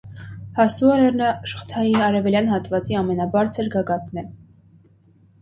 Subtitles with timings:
[0.59, 4.27] Յասուա լեռնաշղթայի արևելյան հատվածի ամենաբարձր գագաթն է։